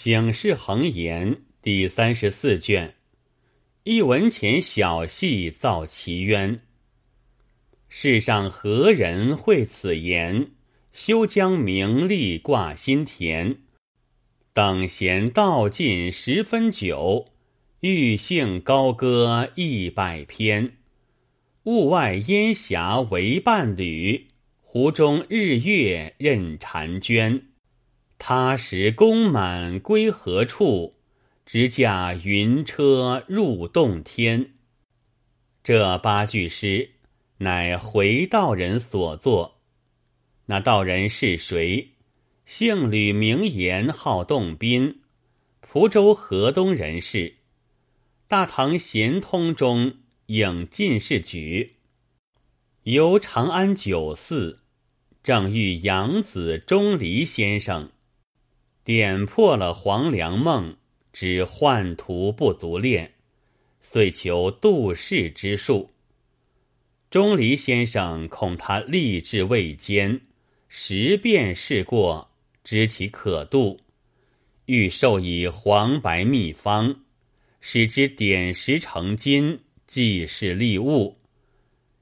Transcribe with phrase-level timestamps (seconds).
[0.00, 2.94] 醒世恒言第三十四卷，
[3.82, 6.60] 一文钱小戏造奇冤。
[7.88, 10.52] 世上何人会此言？
[10.92, 13.56] 休将名利挂心田。
[14.52, 17.32] 等闲道尽十分酒，
[17.80, 20.74] 欲兴高歌一百篇。
[21.64, 24.28] 雾外烟霞为伴侣，
[24.60, 27.47] 湖中日月任婵娟。
[28.18, 30.96] 他时宫满归何处？
[31.46, 34.50] 直驾云车入洞天。
[35.64, 36.90] 这八句诗
[37.38, 39.60] 乃回道人所作。
[40.46, 41.92] 那道人是谁？
[42.44, 45.00] 姓吕，名言，号洞宾，
[45.60, 47.36] 蒲州河东人士。
[48.26, 49.94] 大唐咸通中
[50.26, 51.76] 应进士举，
[52.82, 54.60] 游长安九寺，
[55.22, 57.90] 正遇养子钟离先生。
[58.88, 60.74] 点破了黄粱梦，
[61.12, 63.12] 只宦途不足恋，
[63.82, 65.90] 遂求度世之术。
[67.10, 70.22] 钟离先生恐他立志未坚，
[70.68, 72.30] 十遍试过，
[72.64, 73.78] 知其可度，
[74.64, 77.00] 欲授以黄白秘方，
[77.60, 81.18] 使之点石成金，济世利物。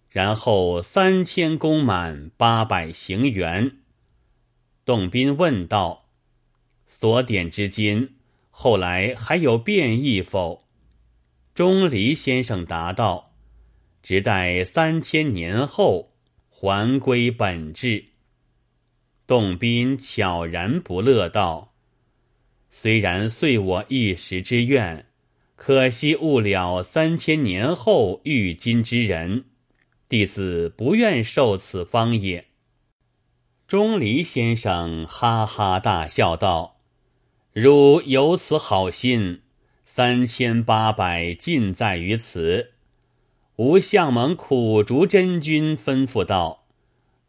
[0.08, 3.78] 然后三千功满，八百行圆。
[4.84, 6.05] 董斌问道。
[6.98, 8.14] 所点之金，
[8.50, 10.64] 后来还有变异否？
[11.54, 13.34] 钟离先生答道
[14.02, 16.14] ：“只待三千年后
[16.48, 18.06] 还归本质。”
[19.26, 21.74] 洞宾悄然不乐道
[22.70, 25.06] ：“虽然遂我一时之愿，
[25.54, 29.44] 可惜误了三千年后遇金之人，
[30.08, 32.46] 弟子不愿受此方也。”
[33.68, 36.75] 钟离先生哈哈大笑道。
[37.58, 39.40] 汝有此好心，
[39.86, 42.72] 三千八百尽在于此。
[43.56, 46.66] 吾相蒙苦竹真君吩咐道：“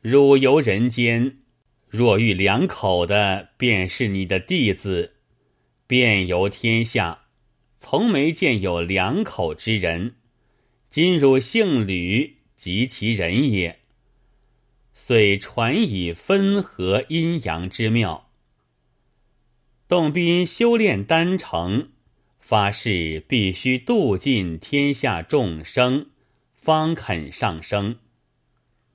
[0.03, 1.37] 汝游人间，
[1.87, 5.11] 若遇两口的，便是你的弟子；
[5.87, 7.27] 遍游天下，
[7.79, 10.15] 从没见有两口之人。
[10.89, 13.79] 今汝姓吕，及其人也。
[14.93, 18.25] 遂传以分合阴阳之妙。”
[19.87, 21.91] 洞宾修炼丹成，
[22.41, 26.07] 发誓必须度尽天下众生，
[26.51, 27.97] 方肯上升。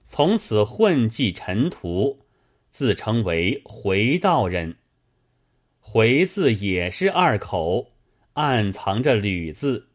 [0.05, 2.27] 从此混迹尘途，
[2.71, 4.77] 自称为回道人。
[5.81, 7.93] 回字也是二口，
[8.35, 9.89] 暗藏着吕字。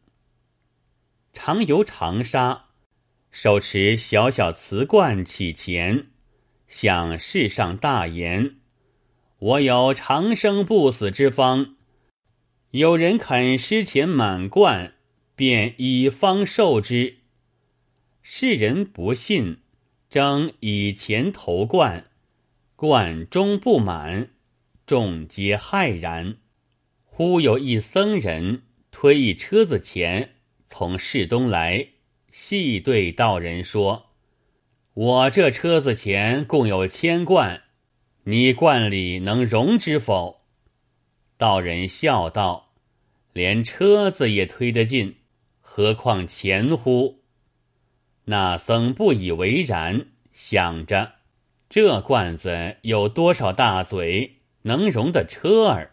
[1.32, 2.64] 常游长沙，
[3.30, 6.08] 手持小小瓷罐起钱，
[6.66, 8.56] 向世上大言。
[9.40, 11.76] 我有长生不死之方，
[12.72, 14.94] 有人肯施钱满罐，
[15.36, 17.18] 便以方受之。
[18.20, 19.58] 世人不信，
[20.10, 22.10] 争以钱投罐，
[22.74, 24.30] 罐终不满，
[24.84, 26.38] 众皆骇然。
[27.04, 30.34] 忽有一僧人推一车子钱
[30.66, 31.90] 从市东来，
[32.32, 34.06] 细对道人说
[34.94, 37.62] ：“我这车子钱共有千贯。”
[38.30, 40.42] 你罐里能容之否？
[41.38, 42.74] 道人笑道
[43.32, 45.16] ：“连车子也推得进，
[45.62, 47.22] 何况钱乎？”
[48.26, 51.14] 那僧不以为然，想着
[51.70, 55.92] 这罐子有多少大嘴，能容得车儿？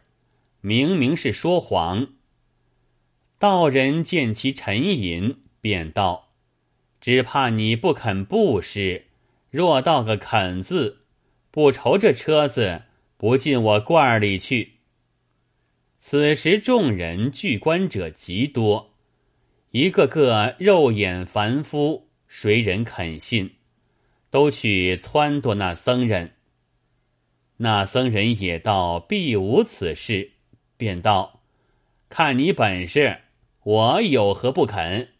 [0.60, 2.16] 明明是说谎。
[3.40, 6.34] 道人见其沉吟，便道
[7.00, 9.06] ：“只怕你不肯布施，
[9.50, 11.04] 若道个肯字。”
[11.56, 12.82] 不愁这车子
[13.16, 14.74] 不进我罐儿里去。
[16.02, 18.94] 此时众人聚观者极多，
[19.72, 23.56] 一个个肉眼凡夫，谁人肯信？
[24.30, 26.34] 都去撺掇那僧人。
[27.56, 30.32] 那僧人也道必无此事，
[30.76, 31.40] 便道
[32.10, 33.20] ：“看你本事，
[33.64, 35.14] 我有何不肯？”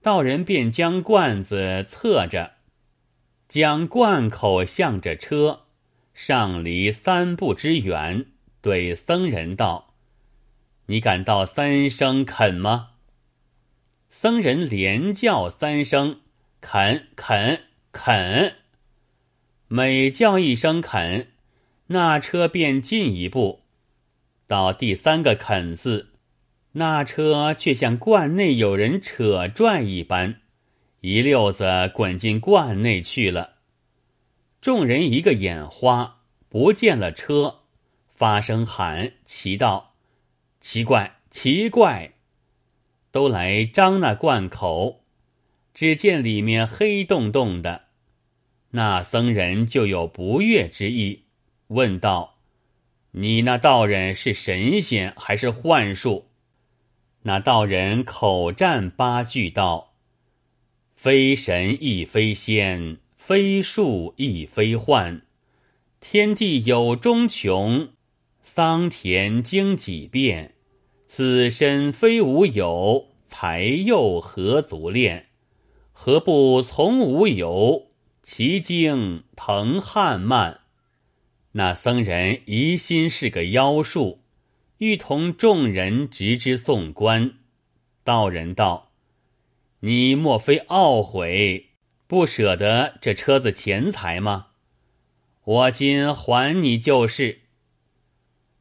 [0.00, 2.55] 道人便将罐子侧着。
[3.48, 5.62] 将罐口向着车，
[6.12, 8.26] 上离三步之远，
[8.60, 9.94] 对僧人道
[10.86, 12.90] ：“你敢道三声肯吗？”
[14.10, 16.20] 僧人连叫三声
[16.60, 17.62] ：“肯，肯，
[17.92, 18.56] 肯！”
[19.68, 21.28] 每叫一声“肯”，
[21.88, 23.62] 那车便进一步。
[24.46, 26.12] 到第三个“肯”字，
[26.72, 30.40] 那车却像罐内有人扯拽一般。
[31.00, 33.56] 一溜子滚进罐内去了。
[34.60, 37.60] 众人一个眼花，不见了车，
[38.14, 39.94] 发声喊，奇道
[40.60, 42.14] ：“奇怪，奇怪！”
[43.12, 45.04] 都来张那罐口，
[45.72, 47.84] 只见里面黑洞洞的。
[48.70, 51.24] 那僧人就有不悦之意，
[51.68, 52.38] 问道
[53.12, 56.30] ：“你那道人是神仙还是幻术？”
[57.22, 59.94] 那道人口占八句道
[60.96, 65.22] ：“非神亦非仙，非术亦非幻。
[66.00, 67.90] 天地有终穷，
[68.42, 70.54] 桑田经几变。
[71.06, 75.26] 此身非无有，才又何足恋？
[75.92, 77.88] 何不从无有？
[78.22, 80.62] 其经腾汉漫。”
[81.52, 84.22] 那僧人疑心是个妖术。
[84.78, 87.34] 欲同众人直之送官，
[88.04, 88.85] 道人道
[89.80, 91.70] ：“你莫非懊悔
[92.06, 94.48] 不舍得这车子钱财吗？
[95.44, 97.42] 我今还你就是。”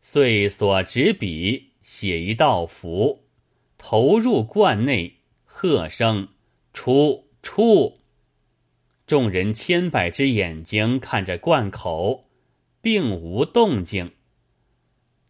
[0.02, 3.26] 遂所执笔写一道符，
[3.78, 6.30] 投入罐内，喝声
[6.74, 8.00] ：“出出！”
[9.06, 12.30] 众人千百只眼睛看着罐口，
[12.82, 14.14] 并无动静。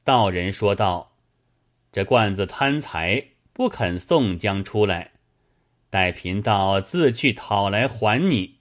[0.04, 1.18] 道人说道
[1.92, 5.15] ：“这罐子贪财，不肯送将出来，
[5.90, 8.60] 待贫道自去讨来还你。”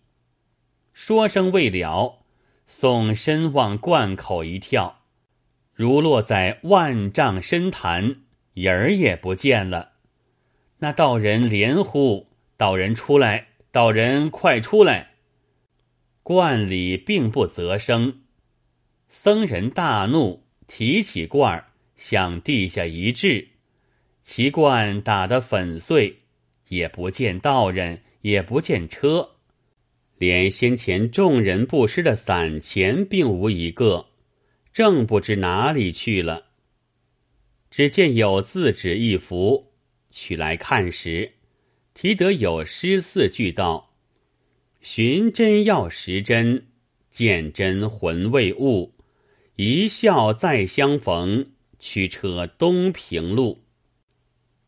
[0.92, 2.24] 说声未了，
[2.66, 5.02] 宋身往罐口一跳，
[5.72, 8.22] 如落在万丈深潭，
[8.54, 9.92] 影儿也不见了。
[10.78, 13.48] 那道人连呼：“道人出来！
[13.70, 15.14] 道人快出来！”
[16.22, 18.20] 罐里并不择声，
[19.08, 20.44] 僧人大怒。
[20.66, 23.48] 提起罐儿向地下一掷，
[24.22, 26.22] 其罐打得粉碎，
[26.74, 29.30] 也不见道人，也不见车，
[30.18, 34.06] 连先前众人布施的散钱并无一个，
[34.72, 36.46] 正不知哪里去了。
[37.70, 39.72] 只见有字纸一幅，
[40.10, 41.32] 取来看时，
[41.92, 43.94] 提得有诗四句道
[44.80, 46.66] ：“寻真要识真，
[47.10, 48.94] 见真魂未悟。”
[49.56, 53.62] 一笑再相逢，驱车东平路。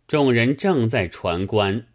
[0.07, 1.89] 众人正在传观，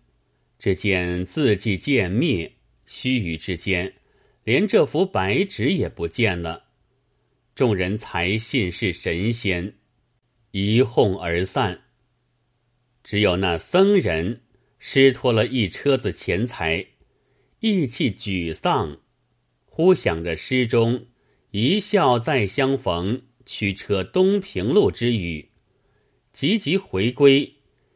[0.61, 2.53] 只见字迹渐灭，
[2.85, 3.95] 须臾之间，
[4.43, 6.65] 连这幅白纸也不见了。
[7.55, 9.73] 众人才信是神仙，
[10.51, 11.85] 一哄而散。
[13.03, 14.43] 只有那僧人
[14.77, 16.85] 失脱了一车子钱财，
[17.61, 18.99] 意气沮丧，
[19.65, 21.07] 忽想着诗中。
[21.49, 25.49] 一笑再相逢，驱车东平路之语，
[26.31, 27.55] 急急回归，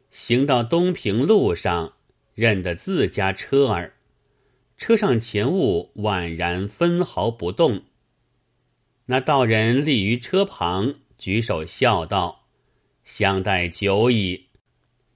[0.10, 1.95] 行到东平路上，
[2.36, 3.96] 认得自家车儿，
[4.78, 7.86] 车上钱物宛然分毫不动。
[9.08, 12.48] 那道人立于车旁，举手笑道
[13.04, 14.50] ：“相待久矣，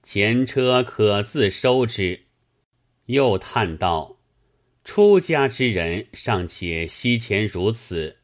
[0.02, 2.22] 前车可自收之。”
[3.06, 4.16] 又叹道
[4.84, 8.16] ：“出家之人尚且惜钱如此。”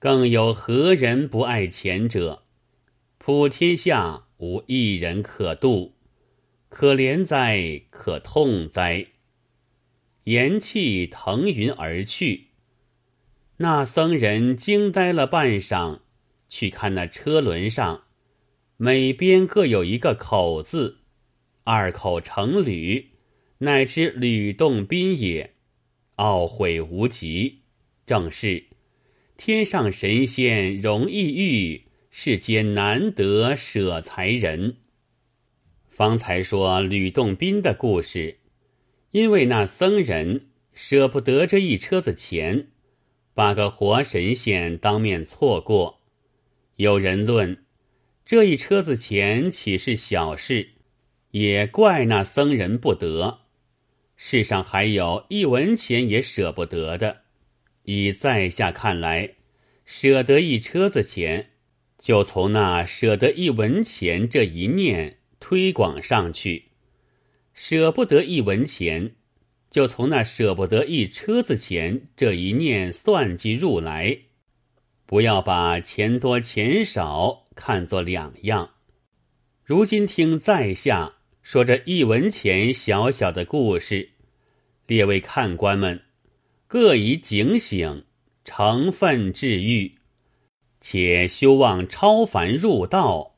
[0.00, 2.44] 更有何人不爱钱者？
[3.18, 5.94] 普天下无一人可度，
[6.70, 9.04] 可怜哉，可痛哉！
[10.24, 12.50] 言气腾云而去。
[13.56, 15.98] 那僧人惊呆了半晌，
[16.48, 18.04] 去看那车轮上，
[18.76, 21.00] 每边各有一个口字，
[21.64, 23.10] 二口成吕，
[23.58, 25.56] 乃知吕洞宾也。
[26.16, 27.62] 懊悔无极，
[28.06, 28.64] 正是。
[29.36, 34.76] 天上神仙容易遇，世间难得舍财人。
[36.00, 38.38] 方才说吕洞宾的故事，
[39.10, 42.68] 因为那僧人舍不得这一车子钱，
[43.34, 46.00] 把个活神仙当面错过。
[46.76, 47.66] 有人论
[48.24, 50.70] 这一车子钱岂是小事，
[51.32, 53.40] 也怪那僧人不得。
[54.16, 57.24] 世上还有一文钱也舍不得的。
[57.82, 59.34] 以在下看来，
[59.84, 61.50] 舍得一车子钱，
[61.98, 66.62] 就从那舍得一文钱这一念推广上去；
[67.54, 69.16] 舍不得一文钱，
[69.70, 74.16] 就从那舍不得一车子钱这一念算计入来。
[75.06, 78.70] 不要把钱多钱少看作两样。
[79.64, 84.08] 如今听在下说这一文钱小小的故事，
[84.86, 86.00] 列位看官们。
[86.68, 88.04] 各以警醒，
[88.44, 89.92] 成分治愈，
[90.80, 93.29] 且修望超凡入道，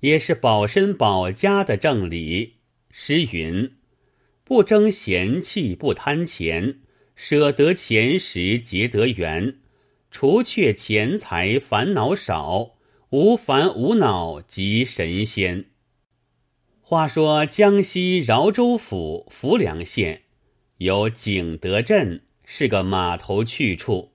[0.00, 2.54] 也是保身保家的正理。
[2.90, 3.76] 诗云
[4.44, 6.80] ：“不争闲气，不贪钱，
[7.14, 9.58] 舍得钱时结得缘。
[10.10, 12.76] 除却钱财烦恼少，
[13.10, 15.66] 无烦无恼即神仙。
[16.80, 20.22] 话说江西饶州府浮梁县
[20.78, 24.12] 有景德镇，是个码头去处，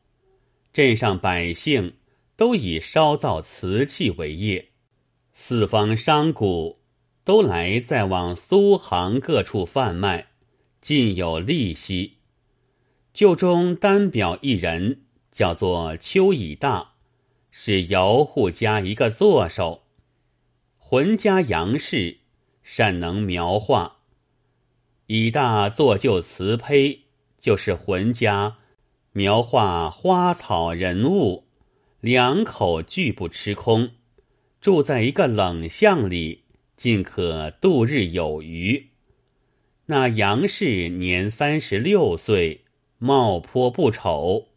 [0.74, 1.94] 镇上百姓
[2.36, 4.70] 都以烧造瓷器为业，
[5.34, 6.78] 四方商贾
[7.24, 10.28] 都来再往苏杭各处贩卖，
[10.80, 12.20] 尽有利息。
[13.12, 16.94] 就中单表一人，叫做邱以大，
[17.50, 19.84] 是姚户家一个作手，
[20.78, 22.20] 浑家杨氏，
[22.62, 23.98] 善能描画。
[25.08, 27.02] 以大做就瓷胚，
[27.40, 28.58] 就是浑家
[29.12, 31.46] 描画花草人物，
[32.00, 33.92] 两口俱不吃空，
[34.64, 36.46] 住在一个冷巷里，
[36.78, 38.92] 尽可度日有余。
[39.88, 42.62] 那杨氏年三十六岁。
[42.98, 44.48] 貌颇不丑，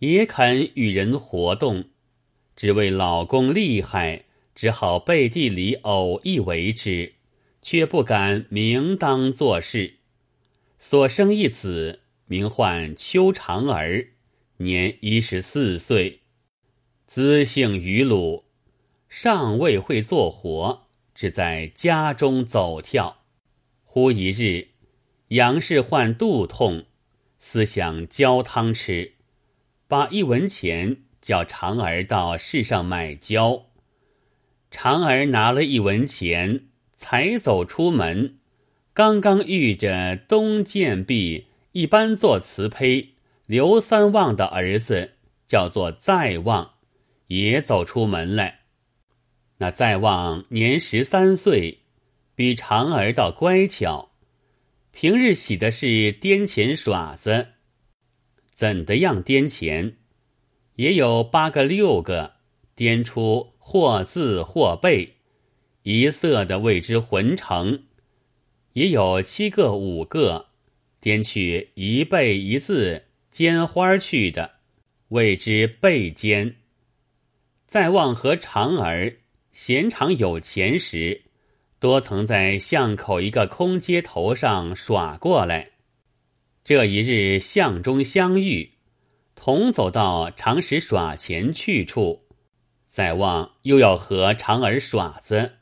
[0.00, 1.84] 也肯与人活动，
[2.56, 4.24] 只为老公厉害，
[4.56, 7.12] 只好背地里偶一为之，
[7.62, 9.98] 却不敢明当做事。
[10.80, 14.08] 所生一子，名唤邱长儿，
[14.56, 16.22] 年一十四岁，
[17.06, 18.42] 资姓于鲁，
[19.08, 23.22] 尚未会做活，只在家中走跳。
[23.84, 24.68] 忽一日，
[25.28, 26.84] 杨氏患肚痛。
[27.38, 29.12] 思想焦汤吃，
[29.86, 33.66] 把一文钱叫长儿到市上买焦。
[34.70, 38.38] 长儿拿了一文钱，才走出门，
[38.92, 43.14] 刚刚遇着东建壁一般做瓷胚
[43.46, 45.12] 刘三旺的儿子，
[45.46, 46.72] 叫做在旺，
[47.28, 48.62] 也走出门来。
[49.58, 51.80] 那在望年十三岁，
[52.34, 54.12] 比长儿倒乖巧。
[54.92, 57.48] 平日洗的是颠钱耍子，
[58.50, 59.96] 怎的样颠钱？
[60.76, 62.34] 也有八个六个，
[62.74, 65.14] 颠出或字或背，
[65.82, 67.82] 一色的谓之浑成；
[68.74, 70.46] 也有七个五个，
[71.00, 74.52] 颠去一背一字尖花去的，
[75.08, 76.56] 谓之背尖。
[77.66, 79.16] 再望和长儿
[79.60, 81.20] 闲常有钱时。
[81.80, 85.70] 多曾在巷口一个空街头上耍过来。
[86.62, 88.74] 这一日巷中相遇，
[89.34, 92.28] 同走到常时耍钱去处，
[92.86, 95.56] 再望又要和长儿耍子。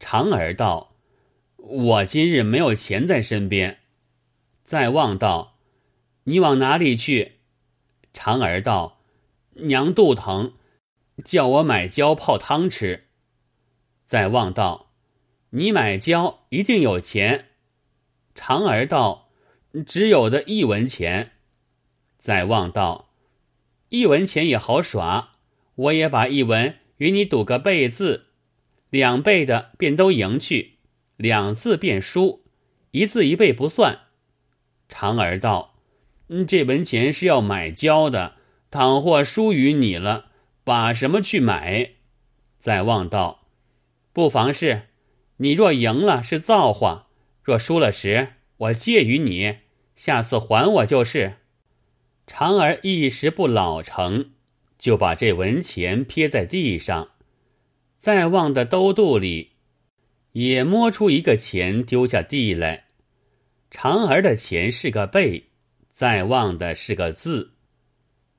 [0.00, 0.96] 长儿道
[1.58, 3.78] ：“我今日没有钱在身边。”
[4.64, 5.58] 再望道
[6.24, 7.36] ：“你往哪里去？”
[8.12, 8.98] 长儿道
[9.54, 10.54] ：“娘肚疼，
[11.24, 13.04] 叫我买胶泡汤吃。”
[14.08, 14.94] 再望道。
[15.50, 17.48] 你买胶一定有钱，
[18.34, 19.28] 长儿道
[19.86, 21.32] ：“只有的一文钱。”
[22.16, 23.10] 再望道
[23.90, 25.32] ：“一文钱也好耍，
[25.74, 28.28] 我也把一文与你赌个倍字，
[28.88, 30.78] 两倍的便都赢去，
[31.18, 32.46] 两字便输，
[32.92, 34.06] 一字一倍不算。”
[34.88, 35.74] 长儿道
[36.48, 38.36] ：“这文钱是要买胶的，
[38.70, 40.30] 倘或输于你了，
[40.64, 41.90] 把什么去买？”
[42.58, 43.47] 再望道
[44.18, 44.88] ：“不妨事。”
[45.40, 47.06] 你若赢了是造化，
[47.44, 49.58] 若输了时我借与你，
[49.94, 51.34] 下次还我就是。
[52.26, 54.32] 长儿一时不老成，
[54.80, 57.10] 就把这文钱撇在地上，
[58.00, 59.52] 再望的兜肚里，
[60.32, 62.86] 也摸出一个钱丢下地来。
[63.70, 65.50] 长儿的钱是个贝，
[65.92, 67.52] 再望的是个字，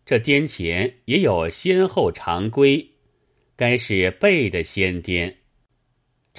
[0.06, 2.86] 这颠钱也有先后常规，
[3.56, 5.39] 该是贝的先颠。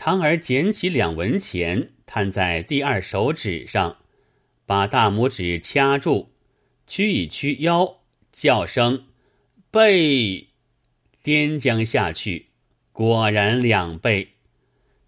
[0.03, 3.99] 长儿捡起两文钱，摊在第二手指上，
[4.65, 6.31] 把大拇指掐住，
[6.87, 7.99] 屈一屈腰，
[8.33, 9.09] 叫声
[9.71, 10.49] “背”，
[11.23, 12.47] 颠将下去，
[12.93, 14.37] 果然两倍。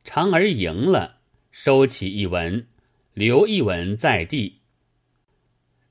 [0.04, 1.20] 长儿赢了，
[1.50, 2.66] 收起一文，
[3.14, 4.60] 留一文在地。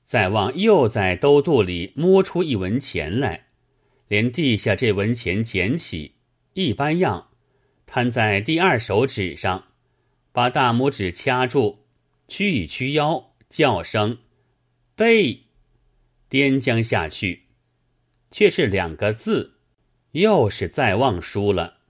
[0.04, 3.48] 再望又在兜肚里摸出一文钱来，
[4.06, 6.14] 连地下这文钱捡起，
[6.52, 7.30] 一般样。
[7.94, 9.64] 摊在第二手指上，
[10.32, 11.80] 把大拇指掐住，
[12.26, 14.16] 屈一屈腰，叫声
[14.96, 15.42] “背”，
[16.30, 17.48] 颠将下去，
[18.30, 19.58] 却是两个字，
[20.12, 21.80] 又是再望输了。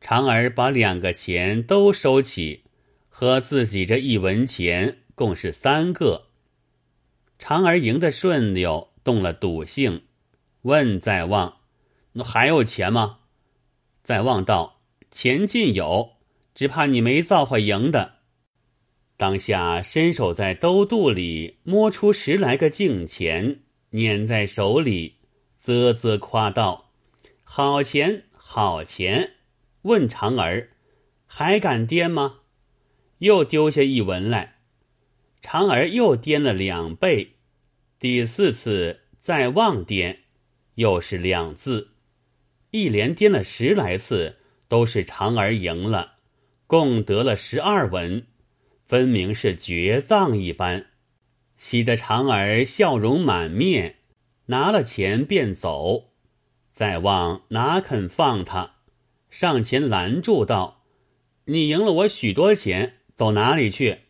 [0.00, 2.64] 长儿把两个钱都收起，
[3.10, 6.28] 和自己这一文钱共是三个。
[7.38, 10.04] 长儿赢得顺溜，动了赌性，
[10.62, 11.58] 问在望
[12.12, 13.18] ：“那还有钱吗？”
[14.02, 14.77] 在望道。
[15.10, 16.16] 钱尽有，
[16.54, 18.18] 只怕你没造化赢的。
[19.16, 25.16] 当下伸手在兜肚里摸出十来个净钱，捻在手里，
[25.58, 26.92] 啧啧夸道
[27.42, 29.32] ：“好钱，好钱，
[29.82, 30.70] 问长儿
[31.26, 32.40] 还敢颠吗？
[33.18, 34.58] 又丢下一文来，
[35.40, 37.32] 长儿又颠了两倍，
[37.98, 40.20] 第四次再望颠，
[40.76, 41.94] 又是两字，
[42.70, 44.36] 一连颠了十来次，
[44.68, 46.18] 都是长儿赢了，
[46.66, 48.26] 共得了十二文，
[48.84, 50.86] 分明是绝葬一般，
[51.56, 53.96] 喜得长儿笑容满面，
[54.46, 56.12] 拿了钱便走。
[56.72, 58.76] 再望哪肯放他，
[59.30, 60.84] 上前拦住道
[61.46, 64.02] ：“你赢了我许多钱，走哪里去？”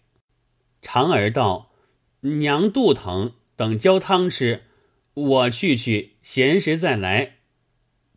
[0.83, 1.73] 长儿道
[2.21, 4.65] ：“娘肚疼，等浇汤吃，
[5.15, 7.37] 我去去，闲时再来。”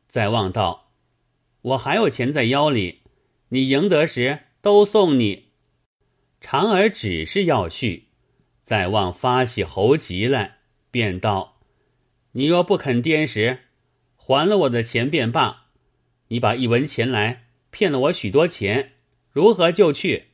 [0.08, 0.91] 再望道
[1.62, 3.02] ：“我还有钱在腰里，
[3.50, 5.52] 你赢得时都送你。”
[6.42, 8.08] 长儿只是要去，
[8.64, 10.58] 再望发起猴急来，
[10.90, 11.60] 便道
[12.34, 13.60] ：“你若不肯颠时。”
[14.24, 15.66] 还了我的钱便罢，
[16.30, 18.94] 你把一文钱来骗了我许多钱，
[19.30, 20.28] 如何就去？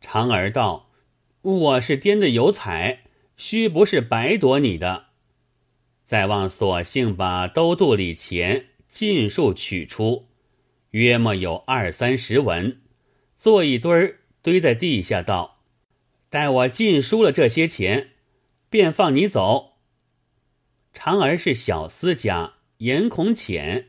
[0.00, 0.90] 长儿道
[1.42, 3.04] ：“我是颠的有彩，
[3.36, 5.06] 须不是白夺你的。”
[6.04, 10.28] 再望索性把兜肚里钱尽数取出，
[10.94, 12.80] 约莫有二三十文，
[13.36, 15.64] 做一堆儿堆在地下，道
[16.30, 18.10] ：“待我尽输了这些钱，
[18.70, 19.72] 便放你走。”
[20.94, 22.54] 长儿是小厮家。
[22.78, 23.86] 眼孔浅，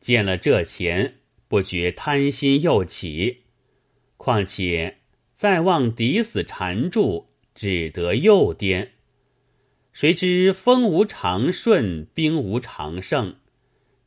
[0.00, 3.44] 见了这钱，不觉贪心又起。
[4.16, 4.98] 况且
[5.34, 8.92] 再望抵死缠住，只得又颠。
[9.92, 13.36] 谁知风无常顺，兵无常胜，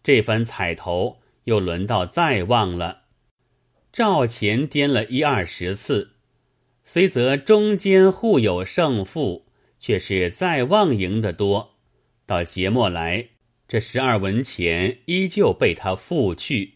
[0.04, 3.04] 这番彩头又轮到再望了。
[3.92, 6.12] 赵钱颠了一二十次，
[6.84, 9.46] 虽则中间互有胜负，
[9.78, 11.76] 却是再望赢得多。
[12.26, 13.30] 到节末来。
[13.66, 16.76] 这十二文钱依旧被他付去，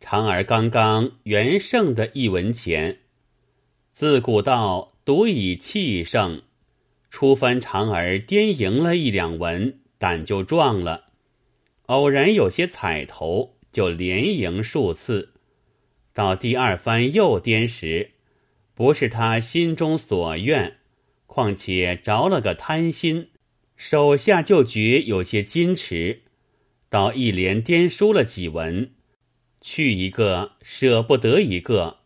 [0.00, 3.00] 长儿刚刚原胜的一文钱，
[3.92, 6.40] 自古道独以气胜，
[7.10, 11.08] 初番长儿颠赢了一两文，胆就壮了。
[11.86, 15.32] 偶然有些彩头，就连赢数次。
[16.12, 18.12] 到第二番又颠时，
[18.74, 20.76] 不是他心中所愿，
[21.26, 23.30] 况且着了个贪心。
[23.74, 26.22] 手下就觉有些矜持，
[26.88, 28.92] 到一连颠输了几文，
[29.60, 31.98] 去一个舍不得一个，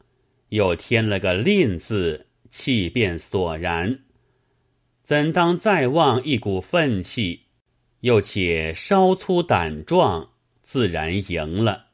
[0.51, 3.99] 又添了个吝字，气便索然。
[5.03, 7.43] 怎当再望一股愤气，
[8.01, 10.31] 又且稍粗胆壮，
[10.67, 11.86] 自然赢了。